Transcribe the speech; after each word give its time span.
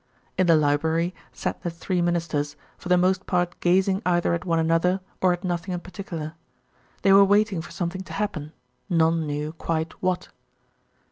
In 0.35 0.47
the 0.47 0.55
library 0.55 1.13
sat 1.31 1.61
the 1.61 1.69
three 1.69 2.01
Ministers, 2.01 2.55
for 2.75 2.89
the 2.89 2.97
most 2.97 3.27
part 3.27 3.59
gazing 3.59 4.01
either 4.03 4.33
at 4.33 4.45
one 4.45 4.57
another 4.57 4.99
or 5.21 5.31
at 5.31 5.43
nothing 5.43 5.75
in 5.75 5.79
particular. 5.79 6.33
They 7.03 7.13
were 7.13 7.23
waiting 7.23 7.61
for 7.61 7.69
something 7.69 8.01
to 8.05 8.13
happen: 8.13 8.51
none 8.89 9.27
knew 9.27 9.51
quite 9.53 9.93
what. 10.01 10.29